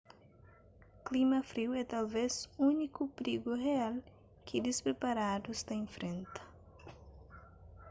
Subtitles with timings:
[1.05, 2.33] klima friu é talvez
[2.69, 3.95] úniku prigu rial
[4.45, 6.41] ki dispriparadus ta infrenta